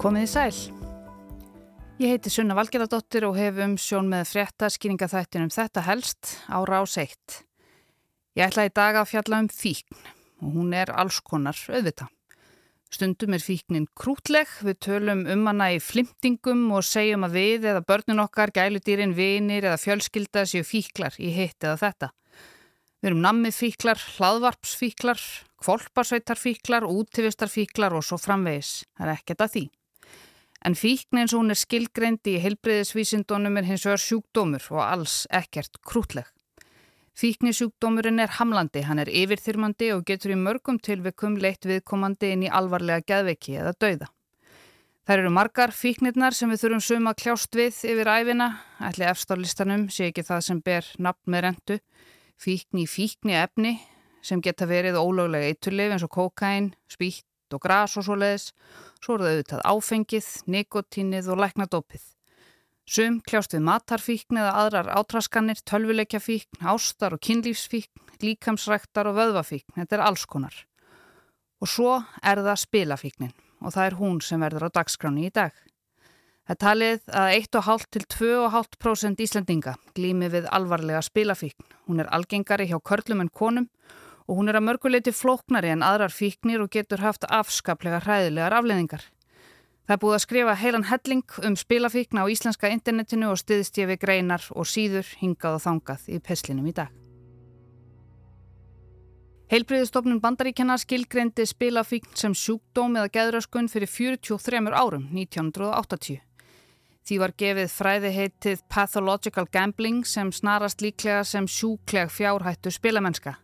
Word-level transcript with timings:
Komið 0.00 0.22
í 0.24 0.28
sæl. 0.32 0.54
Ég 2.00 2.14
heiti 2.14 2.30
Sunna 2.32 2.54
Valgeradóttir 2.56 3.26
og 3.28 3.34
hef 3.36 3.58
um 3.60 3.74
sjón 3.76 4.06
með 4.08 4.30
frétta 4.30 4.70
skýringaþættinum 4.72 5.50
þetta 5.52 5.82
helst 5.84 6.30
á 6.48 6.56
rás 6.64 6.94
1. 6.96 7.34
Ég 8.40 8.46
ætla 8.46 8.64
í 8.64 8.70
dag 8.72 8.96
að 8.96 9.10
fjalla 9.10 9.42
um 9.44 9.48
fíkn 9.52 9.98
og 10.40 10.54
hún 10.54 10.70
er 10.72 10.88
alls 10.88 11.18
konar 11.20 11.58
auðvita. 11.68 12.06
Stundum 12.88 13.36
er 13.36 13.44
fíknin 13.44 13.84
krútleg, 13.92 14.48
við 14.64 14.78
tölum 14.86 15.26
um 15.28 15.42
hana 15.50 15.66
í 15.74 15.82
flimtingum 15.84 16.62
og 16.72 16.86
segjum 16.88 17.26
að 17.28 17.36
við 17.36 17.66
eða 17.74 17.82
börnun 17.84 18.22
okkar, 18.24 18.54
gæludýrin, 18.56 19.12
vinir 19.12 19.66
eða 19.68 19.82
fjölskylda 19.82 20.46
séu 20.48 20.64
fíklar 20.64 21.18
í 21.20 21.28
hitt 21.34 21.60
eða 21.60 21.76
þetta. 21.82 22.08
Við 23.02 23.10
erum 23.10 23.20
nammifíklar, 23.26 24.00
hlaðvarpsfíklar, 24.16 25.20
kvolparsveitarfíklar, 25.60 26.88
útivistarfíklar 26.88 28.00
og 28.00 28.08
svo 28.08 28.16
framvegis. 28.16 28.72
Það 28.96 29.06
er 29.06 29.14
ekkert 29.18 29.44
að 29.44 29.54
því. 29.58 29.66
En 30.66 30.76
fíkn 30.76 31.22
eins 31.22 31.32
og 31.32 31.40
hún 31.40 31.54
er 31.54 31.58
skilgreindi 31.58 32.36
í 32.36 32.42
heilbreyðisvísindunum 32.44 33.56
er 33.56 33.68
hins 33.70 33.86
vegar 33.88 34.02
sjúkdómur 34.02 34.66
og 34.74 34.82
alls 34.84 35.24
ekkert 35.32 35.80
krútleg. 35.86 36.28
Fíknisjúkdómurinn 37.20 38.20
er 38.22 38.36
hamlandi, 38.38 38.84
hann 38.86 39.00
er 39.02 39.10
yfirþyrmandi 39.10 39.90
og 39.96 40.06
getur 40.08 40.32
í 40.32 40.38
mörgum 40.40 40.78
tilvikum 40.80 41.36
leitt 41.40 41.66
viðkomandi 41.68 42.30
inn 42.34 42.46
í 42.46 42.52
alvarlega 42.52 43.04
geðveiki 43.08 43.56
eða 43.60 43.74
dauða. 43.76 44.08
Það 45.04 45.18
eru 45.18 45.32
margar 45.34 45.72
fíknirnar 45.74 46.36
sem 46.36 46.52
við 46.52 46.62
þurfum 46.62 46.82
sum 46.86 47.08
að 47.10 47.18
kljást 47.24 47.56
við 47.58 47.78
yfir 47.92 48.10
æfina, 48.12 48.48
ætli 48.84 49.08
efstálistanum 49.10 49.88
sé 49.90 50.10
ekki 50.10 50.24
það 50.28 50.44
sem 50.46 50.60
ber 50.64 50.86
nafn 51.02 51.32
með 51.34 51.44
rentu, 51.46 51.78
fíkni 52.40 52.84
í 52.84 52.88
fíkni 52.88 53.36
efni 53.40 53.74
sem 54.22 54.40
geta 54.44 54.68
verið 54.70 55.00
ólöglega 55.00 55.48
eitturlif 55.50 55.96
eins 55.96 56.04
og 56.06 56.12
kokain, 56.14 56.70
spýtt 57.50 57.58
og 57.58 57.62
gras 57.62 57.96
og 57.98 58.04
svo 58.04 58.16
leiðis, 58.16 58.52
svo 59.02 59.16
eru 59.16 59.24
þau 59.24 59.30
auðvitað 59.30 59.62
áfengið, 59.66 60.28
nikotínið 60.46 61.30
og 61.30 61.40
læknadópið. 61.40 62.02
Sum 62.86 63.20
kljást 63.22 63.54
við 63.54 63.62
matarfíkn 63.66 64.38
eða 64.38 64.54
aðrar 64.64 64.90
átraskanir, 64.98 65.60
tölvuleikjafíkn, 65.64 66.64
ástar 66.66 67.14
og 67.14 67.20
kynlífsfíkn, 67.20 68.00
líkamsræktar 68.22 69.06
og 69.06 69.16
vöðvafíkn. 69.16 69.76
Þetta 69.76 69.96
er 69.96 70.02
alls 70.02 70.26
konar. 70.26 70.54
Og 71.60 71.68
svo 71.68 72.02
er 72.22 72.40
það 72.40 72.64
spilafíknin 72.64 73.34
og 73.60 73.74
það 73.74 73.86
er 73.86 73.98
hún 74.00 74.20
sem 74.24 74.40
verður 74.40 74.70
á 74.72 74.76
dagskráni 74.80 75.28
í 75.28 75.30
dag. 75.30 75.52
Það 76.48 76.58
talið 76.58 77.02
að 77.14 77.32
1,5 77.36 77.84
til 77.92 78.04
2,5% 78.16 79.20
Íslandinga 79.22 79.76
glými 79.94 80.30
við 80.32 80.48
alvarlega 80.50 81.02
spilafíkn. 81.04 81.68
Hún 81.86 82.00
er 82.00 82.10
algengari 82.10 82.66
hjá 82.66 82.80
körlum 82.80 83.20
en 83.22 83.30
konum 83.30 83.68
og 84.30 84.38
hún 84.38 84.48
er 84.48 84.60
að 84.60 84.68
mörguleiti 84.68 85.10
flóknari 85.10 85.72
en 85.74 85.82
aðrar 85.82 86.14
fíknir 86.14 86.62
og 86.62 86.70
getur 86.70 87.02
haft 87.02 87.26
afskaplega 87.26 87.98
hræðilegar 88.04 88.54
afleðingar. 88.60 89.02
Það 89.90 89.96
er 89.96 90.02
búið 90.04 90.14
að 90.14 90.22
skrifa 90.22 90.52
heilan 90.54 90.86
helling 90.86 91.38
um 91.48 91.56
spilafíkna 91.58 92.22
á 92.22 92.30
íslenska 92.30 92.70
internetinu 92.70 93.32
og 93.32 93.40
stiðst 93.42 93.80
ég 93.82 93.90
við 93.90 94.04
greinar 94.04 94.46
og 94.54 94.70
síður 94.70 95.10
hingað 95.18 95.56
og 95.58 95.64
þangað 95.64 96.06
í 96.14 96.20
peslinum 96.22 96.70
í 96.70 96.76
dag. 96.78 96.94
Heilbriðistofnun 99.50 100.22
bandaríkjana 100.22 100.78
skilgreindi 100.78 101.42
spilafíkn 101.50 102.14
sem 102.14 102.38
sjúkdóm 102.38 103.00
eða 103.00 103.10
geðröskun 103.18 103.66
fyrir 103.66 103.90
43 103.90 104.70
árum, 104.70 105.10
1980. 105.10 106.22
Því 107.02 107.18
var 107.18 107.34
gefið 107.34 107.70
fræði 107.74 108.14
heitið 108.14 108.62
Pathological 108.70 109.48
Gambling 109.50 110.04
sem 110.06 110.30
snarast 110.30 110.86
líklega 110.86 111.24
sem 111.26 111.50
sjúkleg 111.50 112.14
fjárhættu 112.14 112.70
spilamennska. 112.70 113.40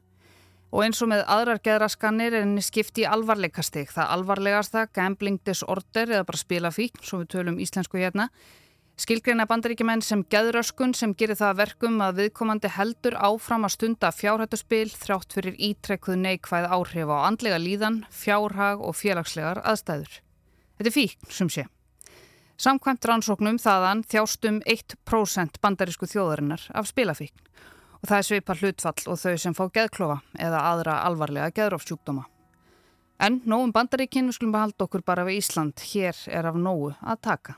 Og 0.75 0.83
eins 0.83 0.99
og 1.05 1.11
með 1.13 1.23
aðrar 1.31 1.61
geðraskanir 1.63 2.35
er 2.35 2.43
henni 2.43 2.63
skipti 2.65 3.05
í 3.05 3.09
alvarleikastig. 3.09 3.91
Það 3.95 4.13
alvarlegasta, 4.17 4.87
gambling 4.95 5.39
disorder 5.47 6.11
eða 6.11 6.27
bara 6.27 6.41
spilafík, 6.41 6.99
svo 7.07 7.23
við 7.23 7.31
tölum 7.37 7.61
íslensku 7.63 8.01
hérna. 8.01 8.29
Skilgreina 8.97 9.45
bandaríkjumenn 9.47 10.01
sem 10.01 10.23
geðröskun 10.33 10.95
sem 10.97 11.13
gerir 11.15 11.37
það 11.37 11.59
verkum 11.59 11.99
að 12.01 12.23
viðkomandi 12.23 12.71
heldur 12.73 13.19
áfram 13.21 13.69
að 13.69 13.75
stunda 13.75 14.09
fjárhættuspil 14.09 14.89
þrátt 14.89 15.37
fyrir 15.37 15.59
ítrekkuð 15.69 16.17
neikvæð 16.23 16.69
áhrif 16.73 17.13
á 17.13 17.19
andlega 17.29 17.61
líðan, 17.61 18.01
fjárhag 18.09 18.81
og 18.81 18.97
félagslegar 18.97 19.61
aðstæður. 19.69 20.23
Þetta 20.81 20.91
er 20.91 20.97
fík, 20.97 21.19
sem 21.29 21.53
sé. 21.53 21.67
Samkvæmt 22.57 23.05
rannsóknum 23.05 23.61
þaðan 23.61 24.01
þjástum 24.09 24.63
1% 24.65 25.61
bandarísku 25.61 26.09
þjóðarinnar 26.09 26.65
af 26.73 26.89
spilafíkn 26.89 27.45
og 28.01 28.09
það 28.09 28.17
er 28.19 28.27
sveipa 28.29 28.57
hlutfall 28.61 29.13
og 29.13 29.21
þau 29.21 29.37
sem 29.41 29.57
fá 29.57 29.65
geðklofa 29.75 30.21
eða 30.39 30.65
aðra 30.71 30.97
alvarlega 31.09 31.53
geðrófsjúkdóma. 31.57 32.27
En 33.17 33.41
nógum 33.49 33.73
bandaríkinn 33.73 34.29
við 34.29 34.37
skulum 34.37 34.57
behalda 34.57 34.85
okkur 34.85 35.05
bara 35.07 35.25
við 35.25 35.41
Ísland, 35.41 35.81
hér 35.93 36.19
er 36.29 36.51
af 36.51 36.59
nógu 36.61 36.93
að 37.01 37.23
taka. 37.25 37.57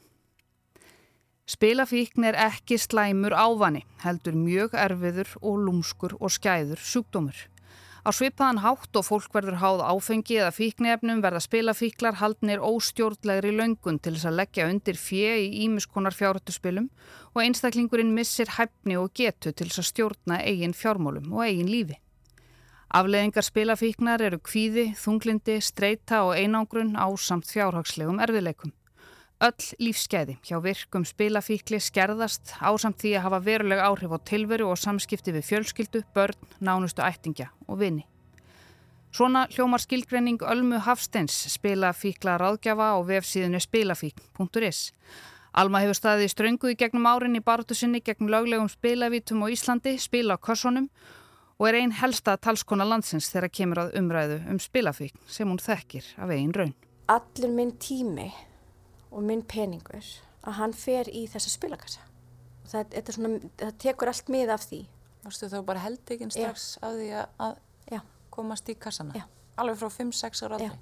Spilafíkn 1.49 2.27
er 2.29 2.37
ekki 2.37 2.77
slæmur 2.77 3.33
ávani, 3.33 3.81
heldur 4.05 4.37
mjög 4.37 4.75
erfiður 4.77 5.31
og 5.41 5.63
lúmskur 5.65 6.15
og 6.21 6.31
skæður 6.35 6.83
sjúkdómur. 6.85 7.39
Á 8.07 8.11
svipaðan 8.15 8.61
hátt 8.63 8.99
og 8.99 9.07
fólk 9.07 9.33
verður 9.35 9.59
háð 9.63 9.81
áfengi 9.83 10.39
eða 10.39 10.55
fíknefnum 10.55 11.23
verða 11.25 11.43
spilafíklar 11.43 12.19
haldnir 12.21 12.63
óstjórnlegri 12.63 13.51
löngun 13.59 13.99
til 13.99 14.15
þess 14.15 14.29
að 14.31 14.39
leggja 14.39 14.69
undir 14.71 15.01
fjö 15.01 15.35
í 15.43 15.49
ímiskonar 15.67 16.15
fjárhættuspilum 16.15 16.87
og 17.35 17.43
einstaklingurinn 17.43 18.15
missir 18.15 18.55
hæfni 18.55 18.99
og 19.01 19.11
getu 19.19 19.51
til 19.51 19.67
þess 19.67 19.83
að 19.83 19.91
stjórna 19.91 20.43
eigin 20.45 20.77
fjármólum 20.79 21.33
og 21.35 21.47
eigin 21.49 21.73
lífi. 21.73 21.99
Afleðingar 22.89 23.45
spilafíknar 23.45 24.23
eru 24.25 24.39
kvíði, 24.41 24.93
þunglindi, 24.97 25.59
streyta 25.61 26.23
og 26.25 26.39
einangrun 26.39 26.95
á 26.97 27.05
samt 27.21 27.51
fjárhagslegum 27.51 28.23
erfiðleikum. 28.25 28.73
Öll 29.39 29.67
lífskeiði 29.79 30.35
hjá 30.43 30.59
virkum 30.59 31.05
spilafíkli 31.07 31.79
skerðast 31.79 32.57
ásamt 32.59 32.99
því 32.99 33.13
að 33.15 33.23
hafa 33.29 33.39
veruleg 33.45 33.79
áhrif 33.79 34.11
á 34.11 34.19
tilveru 34.27 34.67
og 34.73 34.81
samskipti 34.83 35.31
við 35.37 35.45
fjölskyldu, 35.47 36.01
börn, 36.11 36.35
nánustu 36.59 37.05
ættingja 37.07 37.53
og 37.71 37.79
vini. 37.79 38.03
Svona 39.15 39.45
hljómar 39.55 39.85
skilgrenning 39.85 40.43
Ölmu 40.43 40.81
Hafsteins 40.83 41.37
spilafíkla 41.55 42.35
ráðgjafa 42.43 42.89
á 42.93 42.99
vefsíðinu 43.07 43.63
spilafík.is. 43.63 44.81
Alma 45.55 45.85
hefur 45.85 46.01
staðið 46.01 46.27
í 46.27 46.35
ströngu 46.35 46.75
í 46.75 46.77
gegnum 46.83 47.07
árin 47.07 47.39
í 47.39 47.45
baróttu 47.45 47.79
sinni 47.79 48.03
gegn 48.03 48.27
löglegum 48.35 48.67
spilavítum 48.69 49.47
á 49.47 49.55
Íslandi, 49.55 49.95
spila 50.03 50.35
á 50.35 50.43
korsonum 50.43 50.91
og 51.63 51.71
er 51.71 51.79
einn 51.79 51.95
helsta 51.95 52.35
talskona 52.43 52.83
landsins 52.83 53.31
þegar 53.31 53.55
kemur 53.55 53.85
að 53.87 53.97
umræðu 54.03 54.43
um 54.51 54.59
spilafík 54.59 55.15
sem 55.31 55.47
hún 55.47 55.63
þekkir 55.63 56.11
af 56.19 56.35
einn 56.35 56.53
raun. 56.59 56.77
Allur 57.07 57.55
minn 57.55 57.77
tími 57.79 58.33
og 59.11 59.25
minn 59.25 59.43
peningur 59.43 60.05
að 60.45 60.59
hann 60.61 60.75
fer 60.77 61.09
í 61.11 61.27
þessa 61.31 61.51
spilakassa. 61.53 62.05
Og 62.65 62.71
það, 62.73 62.99
svona, 63.15 63.39
það 63.59 63.75
tekur 63.85 64.13
allt 64.13 64.31
mið 64.33 64.53
af 64.55 64.67
því. 64.69 64.83
Veist 65.25 65.49
þá 65.51 65.59
bara 65.67 65.83
held 65.83 66.13
ekki 66.15 66.29
strax 66.33 66.69
á 66.81 66.89
því 66.95 67.09
að, 67.19 67.27
að 67.47 67.57
komast 68.39 68.71
í 68.71 68.77
kassana? 68.79 69.17
Já. 69.19 69.27
alveg 69.59 69.81
frá 69.81 69.91
5-6 69.91 70.45
ára 70.47 70.59
aldrei 70.61 70.79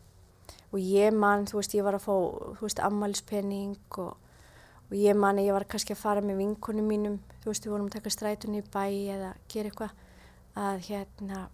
og 0.75 0.81
ég 0.83 1.15
man, 1.15 1.47
þú 1.49 1.61
veist, 1.61 1.75
ég 1.79 1.85
var 1.87 1.97
að 1.97 2.05
fá 2.05 2.15
þú 2.59 2.67
veist, 2.67 2.81
ammælispenning 2.85 3.99
og, 4.03 4.17
og 4.89 4.97
ég 4.99 5.17
man 5.17 5.39
að 5.39 5.49
ég 5.49 5.57
var 5.57 5.67
kannski 5.71 5.95
að 5.95 6.03
fara 6.03 6.25
með 6.25 6.41
vinkunum 6.43 6.91
mínum, 6.91 7.21
þú 7.43 7.53
veist, 7.53 7.67
við 7.67 7.75
vorum 7.75 7.87
að 7.89 7.97
taka 7.97 8.13
strætunni 8.13 8.61
í 8.61 8.67
bæ 8.75 8.83
eða 9.15 9.31
gera 9.53 9.71
eitthvað 9.71 9.95
að 10.67 10.83
hérna, 10.91 11.45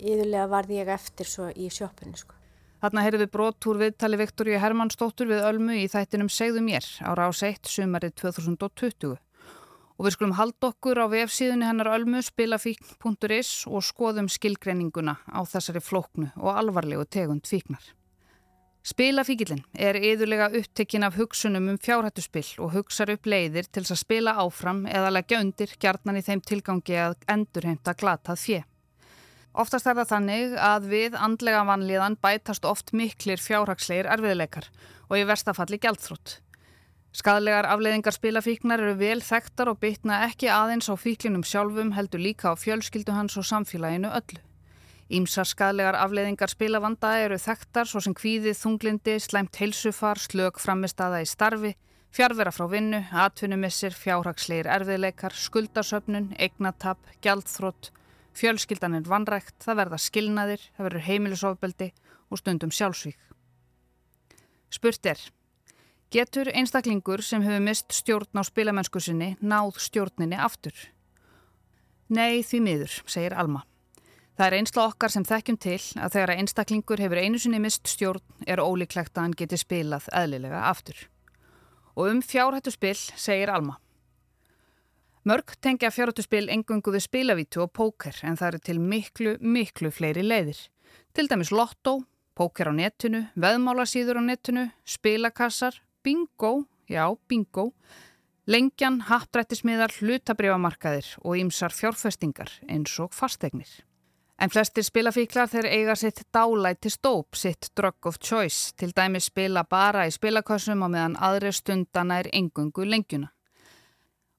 yðurlega 0.00 0.48
varði 0.50 0.80
ég 0.80 0.90
eftir 0.96 1.30
svo 1.30 1.50
í 1.52 1.68
sjópunni, 1.72 2.18
sko 2.18 2.34
Þarna 2.82 3.04
heyrðu 3.06 3.22
við 3.22 3.30
brot 3.32 3.66
úr 3.70 3.78
viðtali 3.80 4.18
Viktoríu 4.20 4.58
Hermannsdóttur 4.60 5.30
við 5.30 5.44
Ölmu 5.48 5.78
í 5.80 5.86
þættinum 5.88 6.28
Segðu 6.32 6.60
mér 6.66 6.84
ára 7.00 7.28
á 7.28 7.30
seitt 7.32 7.70
sumarið 7.72 8.18
2020. 8.20 9.16
Og 9.96 10.04
við 10.04 10.12
skulum 10.12 10.36
halda 10.36 10.70
okkur 10.74 11.00
á 11.00 11.06
vefsíðunni 11.08 11.64
hennar 11.64 11.88
Ölmu 11.94 12.20
spilafíkn.is 12.20 13.52
og 13.70 13.86
skoðum 13.86 14.28
skilgreininguna 14.28 15.16
á 15.24 15.40
þessari 15.48 15.80
flóknu 15.80 16.28
og 16.36 16.52
alvarlegu 16.52 17.08
tegund 17.08 17.48
fíknar. 17.48 17.80
Spilafíkilinn 18.86 19.64
er 19.72 19.96
yðurlega 19.98 20.52
upptekinn 20.60 21.02
af 21.02 21.16
hugsunum 21.18 21.72
um 21.72 21.78
fjárhættuspill 21.82 22.52
og 22.62 22.76
hugsar 22.76 23.10
upp 23.16 23.26
leiðir 23.26 23.66
til 23.72 23.82
að 23.82 23.98
spila 23.98 24.36
áfram 24.44 24.84
eða 24.86 25.10
leggja 25.16 25.40
undir 25.42 25.72
gjarnan 25.80 26.20
í 26.20 26.22
þeim 26.28 26.44
tilgangi 26.44 27.00
að 27.08 27.16
endurheimta 27.32 27.96
glatað 27.98 28.44
fjö. 28.44 28.60
Oftast 29.56 29.86
er 29.88 29.96
það 29.96 30.10
þannig 30.10 30.56
að 30.60 30.86
við 30.90 31.14
andlega 31.16 31.62
vanlíðan 31.64 32.18
bætast 32.20 32.66
oft 32.68 32.90
miklir 32.92 33.40
fjárhagsleir 33.40 34.08
erfiðleikar 34.12 34.66
og 35.08 35.16
í 35.16 35.22
verstafalli 35.24 35.78
gældþrótt. 35.80 36.42
Skadlegar 37.16 37.64
afleiðingar 37.72 38.12
spilafíknar 38.12 38.82
eru 38.84 38.98
vel 39.00 39.22
þekktar 39.24 39.70
og 39.72 39.78
bytna 39.80 40.18
ekki 40.26 40.50
aðeins 40.52 40.90
á 40.92 40.94
fíklinum 41.00 41.46
sjálfum 41.48 41.94
heldur 41.96 42.20
líka 42.20 42.52
á 42.52 42.54
fjölskyldu 42.60 43.16
hans 43.16 43.38
og 43.40 43.48
samfélaginu 43.48 44.12
öllu. 44.12 44.42
Ímsar 45.08 45.48
skadlegar 45.48 45.96
afleiðingar 46.02 46.52
spilavanda 46.52 47.14
eru 47.24 47.40
þekktar 47.40 47.88
svo 47.88 48.04
sem 48.04 48.12
kvíðið, 48.12 48.60
þunglindi, 48.60 49.16
slæmt 49.24 49.56
heilsufar, 49.56 50.20
slög 50.20 50.60
framistada 50.60 51.22
í 51.24 51.28
starfi, 51.30 51.72
fjárvera 52.12 52.52
frá 52.52 52.66
vinnu, 52.68 53.06
atvinnumissir, 53.24 53.96
fjárhagsleir 53.96 54.68
erfiðleikar, 54.68 55.32
skuldasöfnun, 55.32 56.34
eignatapp, 56.36 57.00
gældþrótt, 57.24 57.94
Fjölskyldan 58.36 58.98
er 58.98 59.08
vanrækt, 59.08 59.56
það 59.64 59.80
verða 59.80 60.02
skilnaðir, 60.02 60.66
það 60.76 60.88
verður 60.90 61.06
heimilisofbeldi 61.06 61.92
og 62.30 62.40
stundum 62.42 62.74
sjálfsvík. 62.74 63.18
Spurt 64.76 65.08
er, 65.08 65.20
Getur 66.14 66.46
einstaklingur 66.54 67.18
sem 67.26 67.42
hefur 67.42 67.64
mist 67.66 67.90
stjórn 67.90 68.38
á 68.38 68.42
spilamennsku 68.46 69.00
sinni 69.02 69.32
náð 69.42 69.80
stjórninni 69.82 70.38
aftur? 70.38 70.74
Nei, 72.08 72.44
því 72.46 72.60
miður, 72.62 72.92
segir 73.10 73.34
Alma. 73.34 73.64
Það 74.38 74.46
er 74.46 74.56
einsla 74.60 74.84
okkar 74.86 75.10
sem 75.10 75.26
þekkjum 75.26 75.58
til 75.58 75.80
að 75.98 76.14
þegar 76.14 76.32
einstaklingur 76.36 77.02
hefur 77.02 77.18
einu 77.18 77.40
sinni 77.42 77.58
mist 77.58 77.90
stjórn 77.90 78.46
er 78.46 78.62
ólíklegt 78.62 79.16
að 79.16 79.26
hann 79.26 79.34
geti 79.40 79.58
spilað 79.58 80.06
eðlilega 80.14 80.62
aftur. 80.70 81.00
Og 81.98 82.12
um 82.12 82.22
fjárhættu 82.22 82.70
spil 82.70 82.94
segir 82.96 83.50
Alma. 83.50 83.80
Mörg 85.26 85.56
tengja 85.60 85.88
fjárhættu 85.90 86.22
spil 86.22 86.46
engungu 86.54 86.92
við 86.94 87.02
spilavítu 87.02 87.64
og 87.64 87.72
póker 87.74 88.14
en 88.22 88.36
það 88.38 88.48
eru 88.48 88.60
til 88.62 88.76
miklu, 88.78 89.32
miklu 89.42 89.90
fleiri 89.90 90.22
leiðir. 90.22 90.60
Til 91.18 91.26
dæmis 91.26 91.50
lotto, 91.50 91.96
póker 92.38 92.70
á 92.70 92.72
netinu, 92.78 93.24
veðmálasíður 93.34 94.20
á 94.20 94.22
netinu, 94.22 94.68
spilakassar, 94.86 95.80
bingo, 96.06 96.68
já 96.86 97.10
bingo, 97.26 97.72
lengjan, 98.46 99.00
hattrættismiðar, 99.10 99.98
hlutabriðamarkaðir 99.98 101.10
og 101.24 101.42
ýmsar 101.42 101.74
fjárfestingar 101.74 102.60
eins 102.70 102.94
og 103.02 103.10
fastegnir. 103.10 103.82
En 104.38 104.52
flestir 104.52 104.86
spilafíklar 104.86 105.50
þeir 105.50 105.72
eiga 105.72 105.96
sitt 105.98 106.22
dálæti 106.30 106.92
stóp, 106.92 107.34
sitt 107.34 107.72
drug 107.74 108.06
of 108.06 108.22
choice, 108.22 108.76
til 108.78 108.94
dæmi 108.94 109.18
spila 109.18 109.66
bara 109.66 110.06
í 110.06 110.14
spilakossum 110.14 110.86
og 110.86 110.94
meðan 110.94 111.18
aðri 111.18 111.50
stundana 111.50 112.22
er 112.22 112.30
engungu 112.30 112.86
lengjuna. 112.86 113.32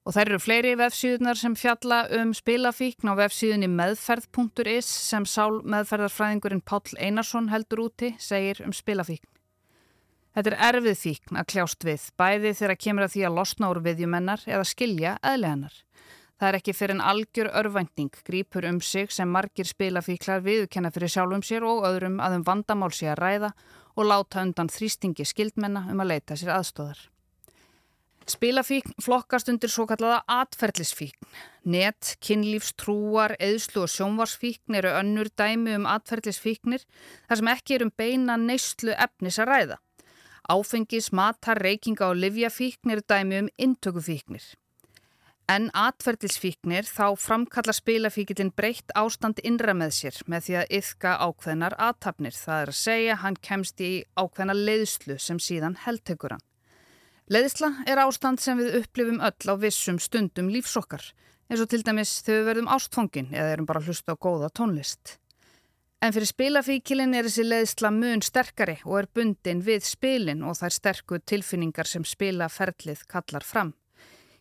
Og 0.08 0.14
þær 0.16 0.30
eru 0.30 0.38
fleiri 0.40 0.70
vefsíðunar 0.80 1.36
sem 1.36 1.52
fjalla 1.52 1.98
um 2.16 2.30
spilafíkn 2.32 3.10
á 3.12 3.14
vefsíðunni 3.18 3.68
meðferð.is 3.68 4.86
sem 4.88 5.26
sál 5.28 5.58
meðferðarfræðingurinn 5.68 6.62
Páll 6.64 6.96
Einarsson 6.96 7.50
heldur 7.52 7.82
úti, 7.90 8.14
segir 8.16 8.62
um 8.64 8.72
spilafíkn. 8.72 9.28
Þetta 10.32 10.54
er 10.54 10.56
erfið 10.70 10.96
fíkn 11.02 11.40
að 11.42 11.50
kljást 11.52 11.84
við, 11.84 12.06
bæði 12.16 12.54
þegar 12.56 12.80
kemur 12.86 13.04
að 13.04 13.12
því 13.18 13.26
að 13.28 13.36
losna 13.36 13.70
úr 13.74 13.82
viðjumennar 13.84 14.46
eða 14.48 14.70
skilja 14.70 15.12
eðleganar. 15.20 15.76
Það 16.40 16.48
er 16.48 16.58
ekki 16.62 16.76
fyrir 16.78 16.96
en 16.96 17.04
algjör 17.12 17.52
örvænting 17.60 18.18
grýpur 18.24 18.68
um 18.70 18.80
sig 18.80 19.12
sem 19.12 19.28
margir 19.28 19.68
spilafíklar 19.68 20.40
viðkenna 20.40 20.94
fyrir 20.94 21.12
sjálfum 21.12 21.44
sér 21.44 21.68
og 21.68 21.84
öðrum 21.90 22.16
að 22.24 22.38
um 22.38 22.48
vandamál 22.48 22.94
sé 22.96 23.12
að 23.12 23.20
ræða 23.26 23.52
og 23.98 24.08
láta 24.08 24.40
undan 24.46 24.72
þrýstingi 24.72 25.28
skildmenna 25.28 25.84
um 25.92 26.00
að 26.00 26.14
leita 26.14 26.38
sér 26.38 26.56
aðstóðar. 26.56 27.08
Spilafíkn 28.28 28.92
flokkast 29.00 29.48
undir 29.48 29.70
svo 29.72 29.86
kallaða 29.88 30.18
atferðlisfíkn. 30.28 31.28
Net, 31.72 32.16
kynlífstrúar, 32.24 33.38
eðslu 33.40 33.86
og 33.86 33.92
sjónvarsfíkn 33.92 34.76
eru 34.76 34.92
önnur 34.98 35.30
dæmi 35.32 35.78
um 35.78 35.86
atferðlisfíknir 35.88 36.84
þar 37.28 37.40
sem 37.40 37.50
ekki 37.54 37.76
er 37.78 37.84
um 37.86 37.92
beina 37.96 38.36
neyslu 38.40 38.92
efnis 38.92 39.40
að 39.40 39.48
ræða. 39.52 39.78
Áfengis, 40.52 41.08
matar, 41.12 41.60
reykinga 41.64 42.10
og 42.10 42.20
livjafíkn 42.20 42.92
eru 42.92 43.04
dæmi 43.08 43.40
um 43.44 43.48
intökufíknir. 43.56 44.44
En 45.48 45.70
atverðilsfíknir 45.72 46.84
þá 46.84 47.16
framkalla 47.16 47.72
spilafíkilinn 47.72 48.52
breytt 48.52 48.92
ástand 48.92 49.40
innra 49.40 49.72
með 49.72 49.94
sér 50.02 50.20
með 50.28 50.44
því 50.44 50.58
að 50.60 50.74
yfka 50.82 51.14
ákveðnar 51.24 51.78
aðtapnir. 51.80 52.36
Það 52.36 52.66
er 52.66 52.74
að 52.74 52.80
segja 52.82 53.16
hann 53.24 53.40
kemst 53.40 53.80
í 53.80 53.92
ákveðna 54.20 54.58
leiðslu 54.58 55.16
sem 55.16 55.40
síðan 55.40 55.80
heldtekur 55.86 56.36
hann. 56.36 56.47
Leiðsla 57.28 57.68
er 57.84 58.00
ástand 58.00 58.40
sem 58.40 58.56
við 58.56 58.78
upplifum 58.78 59.18
öll 59.20 59.50
á 59.52 59.54
vissum 59.60 59.98
stundum 60.00 60.46
lífsokkar 60.48 61.02
eins 61.48 61.60
og 61.60 61.68
til 61.68 61.82
dæmis 61.84 62.22
þegar 62.24 62.38
við 62.38 62.46
verðum 62.48 62.70
ástfongin 62.72 63.28
eða 63.34 63.50
erum 63.52 63.66
bara 63.68 63.82
hlusta 63.84 64.14
á 64.16 64.20
góða 64.20 64.48
tónlist. 64.48 65.18
En 66.00 66.14
fyrir 66.14 66.30
spilafíkilinn 66.30 67.12
er 67.18 67.28
þessi 67.28 67.44
leiðsla 67.44 67.90
mun 67.92 68.24
sterkari 68.24 68.78
og 68.86 68.96
er 69.02 69.10
bundin 69.12 69.60
við 69.66 69.84
spilin 69.84 70.40
og 70.40 70.56
þær 70.56 70.76
sterku 70.78 71.20
tilfinningar 71.20 71.90
sem 71.90 72.08
spilaferlið 72.08 73.04
kallar 73.12 73.44
fram. 73.44 73.74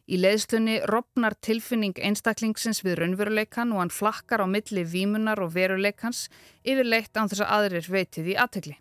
Í 0.08 0.24
leiðslunni 0.24 0.80
ropnar 0.88 1.36
tilfinning 1.44 2.00
einstaklingsins 2.00 2.86
við 2.88 3.02
raunveruleikan 3.02 3.76
og 3.76 3.84
hann 3.84 3.92
flakkar 3.92 4.40
á 4.40 4.48
milli 4.48 4.88
vímunar 4.88 5.44
og 5.44 5.52
veruleikans 5.60 6.30
yfirleitt 6.64 7.20
án 7.20 7.28
þess 7.28 7.44
að 7.44 7.56
aðrir 7.58 7.96
veitið 7.98 8.32
í 8.32 8.40
aðtegli. 8.40 8.78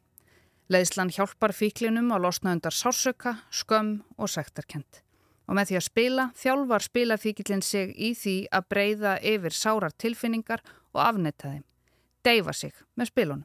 Leiðslan 0.67 1.13
hjálpar 1.15 1.53
fíklinum 1.55 2.09
að 2.11 2.25
losna 2.25 2.51
undar 2.57 2.75
sársöka, 2.75 3.37
skömm 3.55 4.01
og 4.19 4.31
sektarkent. 4.33 5.03
Og 5.47 5.55
með 5.55 5.69
því 5.69 5.77
að 5.79 5.85
spila 5.87 6.23
þjálfar 6.35 6.83
spilafíkilin 6.83 7.63
sig 7.63 7.93
í 7.95 8.09
því 8.19 8.35
að 8.51 8.65
breyða 8.75 9.13
yfir 9.23 9.55
sárar 9.55 9.95
tilfinningar 9.95 10.65
og 10.91 11.05
afnetta 11.05 11.53
þeim. 11.53 11.63
Deyfa 12.27 12.55
sig 12.59 12.73
með 12.99 13.11
spilunum. 13.13 13.45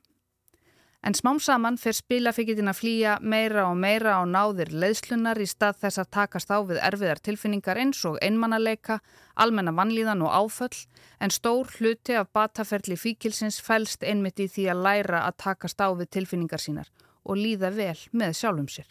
En 1.06 1.14
smám 1.18 1.38
saman 1.42 1.78
fer 1.82 1.94
spilafíkitinn 1.98 2.70
að 2.70 2.80
flýja 2.80 3.14
meira 3.22 3.68
og 3.70 3.78
meira 3.78 4.18
á 4.18 4.26
náðir 4.26 4.74
leiðslunar 4.74 5.38
í 5.42 5.48
stað 5.50 5.78
þess 5.86 6.02
að 6.02 6.12
takast 6.18 6.50
á 6.50 6.58
við 6.66 6.82
erfiðar 6.82 7.22
tilfinningar 7.22 7.78
eins 7.82 8.02
og 8.06 8.18
einmannaleika, 8.22 8.98
almenna 9.38 9.74
vannlíðan 9.78 10.26
og 10.26 10.34
áföll, 10.34 10.86
en 11.22 11.34
stór 11.34 11.70
hluti 11.78 12.18
af 12.18 12.34
bataferli 12.34 12.98
fíkilsins 12.98 13.62
fælst 13.62 14.02
einmitt 14.02 14.42
í 14.42 14.50
því 14.50 14.68
að 14.74 14.84
læra 14.90 15.24
að 15.30 15.40
takast 15.46 15.82
á 15.82 15.90
við 15.94 16.14
tilfinningar 16.18 16.62
sínar 16.62 16.90
og 17.24 17.38
líða 17.38 17.72
vel 17.76 17.98
með 18.12 18.36
sjálfum 18.40 18.70
sér. 18.72 18.90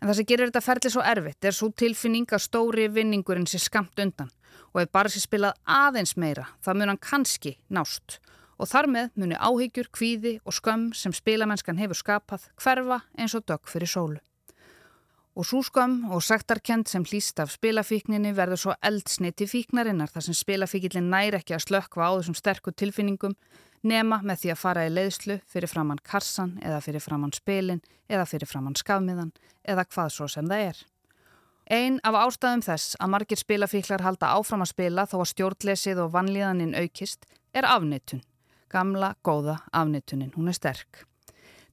En 0.00 0.10
það 0.10 0.18
sem 0.18 0.28
gerir 0.28 0.50
þetta 0.50 0.64
ferli 0.64 0.92
svo 0.92 1.02
erfitt 1.02 1.48
er 1.48 1.56
svo 1.56 1.70
tilfinning 1.72 2.28
að 2.28 2.44
stóri 2.44 2.88
vinningurinn 2.92 3.48
sé 3.48 3.60
skamt 3.62 3.98
undan 4.02 4.32
og 4.74 4.82
ef 4.82 4.92
bara 4.92 5.12
sé 5.12 5.22
spilað 5.22 5.56
aðeins 5.64 6.16
meira 6.20 6.50
það 6.64 6.78
mun 6.80 6.92
hann 6.92 7.02
kannski 7.02 7.56
nást 7.72 8.18
og 8.56 8.68
þar 8.70 8.88
með 8.92 9.10
muni 9.20 9.36
áhyggjur, 9.36 9.90
kvíði 9.92 10.38
og 10.44 10.56
skömm 10.56 10.88
sem 10.96 11.14
spilamennskan 11.16 11.80
hefur 11.80 11.98
skapað 11.98 12.48
hverfa 12.60 13.02
eins 13.18 13.36
og 13.36 13.44
dögg 13.48 13.68
fyrir 13.68 13.90
sólu. 13.90 14.20
Og 15.36 15.44
svo 15.44 15.60
skömm 15.60 16.06
og 16.16 16.24
sektarkend 16.24 16.88
sem 16.88 17.04
hlýst 17.04 17.40
af 17.42 17.52
spilafíkninni 17.52 18.32
verður 18.36 18.62
svo 18.62 18.76
eldsniti 18.80 19.44
fíknarinnar 19.50 20.08
þar 20.12 20.24
sem 20.28 20.38
spilafíkillin 20.38 21.10
næri 21.12 21.36
ekki 21.40 21.56
að 21.56 21.66
slökkva 21.66 22.08
á 22.08 22.12
þessum 22.16 22.38
sterku 22.38 22.72
tilfinningum 22.72 23.36
nema 23.82 24.20
með 24.22 24.42
því 24.42 24.52
að 24.52 24.60
fara 24.62 24.84
í 24.86 24.92
leiðslu 24.92 25.38
fyrir 25.46 25.70
framann 25.72 26.02
karsan 26.02 26.56
eða 26.62 26.82
fyrir 26.84 27.04
framann 27.04 27.34
spilin 27.36 27.82
eða 28.08 28.28
fyrir 28.30 28.50
framann 28.50 28.78
skafmiðan 28.78 29.32
eða 29.64 29.84
hvað 29.84 30.12
svo 30.14 30.28
sem 30.28 30.46
það 30.48 30.68
er. 30.70 30.84
Einn 31.66 31.98
af 32.06 32.14
ástæðum 32.14 32.62
þess 32.62 32.94
að 33.02 33.10
margir 33.10 33.40
spilafíklar 33.40 34.04
halda 34.06 34.30
áfram 34.38 34.62
að 34.62 34.70
spila 34.70 35.06
þó 35.10 35.18
að 35.18 35.30
stjórnlesið 35.32 36.02
og 36.04 36.12
vanlíðaninn 36.14 36.76
aukist 36.78 37.26
er 37.52 37.66
afnettun 37.66 38.22
Gamla, 38.70 39.14
góða 39.22 39.60
afnittunin, 39.72 40.32
hún 40.34 40.50
er 40.50 40.56
sterk. 40.56 41.04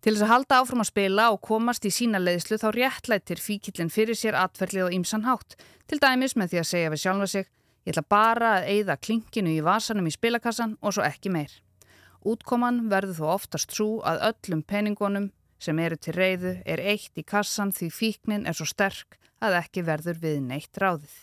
Til 0.04 0.14
þess 0.14 0.26
að 0.28 0.32
halda 0.34 0.60
áfram 0.62 0.84
að 0.84 0.90
spila 0.92 1.26
og 1.34 1.40
komast 1.48 1.86
í 1.88 1.92
sína 1.94 2.20
leiðslu 2.22 2.60
þá 2.62 2.68
réttlættir 2.76 3.42
fíkillin 3.42 3.90
fyrir 3.94 4.18
sér 4.20 4.38
atferðlið 4.38 4.90
og 4.90 4.96
ímsan 5.00 5.26
hátt. 5.26 5.56
Til 5.88 6.02
dæmis 6.04 6.36
með 6.38 6.54
því 6.54 6.62
að 6.62 6.70
segja 6.70 6.92
við 6.94 7.04
sjálfa 7.06 7.30
sig, 7.34 7.50
ég 7.88 7.96
ætla 7.96 8.06
bara 8.14 8.52
að 8.58 8.70
eigða 8.76 9.00
klinkinu 9.00 9.56
í 9.56 9.64
vasanum 9.66 10.10
í 10.10 10.14
spilakassan 10.14 10.76
og 10.82 10.98
svo 10.98 11.08
ekki 11.08 11.32
meir. 11.34 11.63
Útkoman 12.24 12.86
verður 12.92 13.18
þó 13.20 13.26
oftast 13.34 13.76
svo 13.76 14.00
að 14.08 14.22
öllum 14.30 14.64
peningunum 14.64 15.32
sem 15.60 15.80
eru 15.80 15.98
til 16.00 16.16
reyðu 16.16 16.56
er 16.66 16.80
eitt 16.80 17.20
í 17.20 17.24
kassan 17.28 17.74
því 17.76 17.90
fíknin 17.92 18.48
er 18.48 18.56
svo 18.56 18.68
sterk 18.68 19.20
að 19.44 19.60
ekki 19.60 19.84
verður 19.84 20.22
við 20.24 20.42
neitt 20.48 20.80
ráðið 20.80 21.18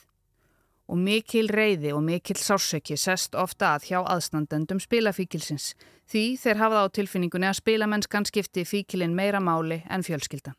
og 0.91 0.99
mikil 0.99 1.47
reyði 1.49 1.93
og 1.95 2.03
mikil 2.03 2.37
sársöki 2.37 2.97
sest 2.99 3.37
ofta 3.39 3.77
að 3.77 3.87
hjá 3.91 3.99
aðstandendum 4.01 4.81
spilafíkilsins 4.83 5.75
því 6.11 6.25
þeir 6.43 6.59
hafa 6.65 6.83
á 6.83 6.87
tilfinningunni 6.91 7.47
að 7.47 7.61
spilamennskan 7.61 8.27
skipti 8.27 8.67
fíkilin 8.67 9.15
meira 9.15 9.39
máli 9.41 9.85
en 9.89 10.03
fjölskyldan. 10.03 10.57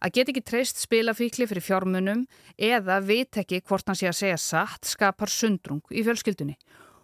Að 0.00 0.14
get 0.16 0.32
ekki 0.32 0.42
treyst 0.42 0.80
spilafíkli 0.80 1.46
fyrir 1.46 1.62
fjármunum 1.62 2.24
eða 2.56 2.98
vit 3.04 3.36
ekki 3.36 3.60
hvort 3.60 3.86
hann 3.86 3.98
sé 4.00 4.08
að 4.10 4.18
segja 4.22 4.40
satt 4.40 4.88
skapar 4.88 5.30
sundrung 5.30 5.84
í 5.92 6.02
fjölskyldunni 6.02 6.56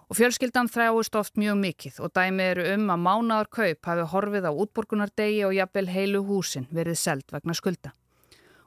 og 0.06 0.18
fjölskyldan 0.18 0.70
þráist 0.70 1.18
oft 1.18 1.36
mjög 1.40 1.60
mikið 1.60 2.00
og 2.04 2.14
dæmi 2.14 2.50
eru 2.52 2.66
um 2.76 2.90
að 2.94 3.04
mánaðar 3.08 3.52
kaup 3.58 3.90
hafi 3.90 4.08
horfið 4.14 4.48
á 4.48 4.52
útborgunardegi 4.54 5.46
og 5.48 5.54
jafnvel 5.56 5.88
heilu 5.90 6.24
húsin 6.26 6.68
verið 6.70 7.00
seld 7.00 7.32
vegna 7.32 7.54
skulda 7.54 7.94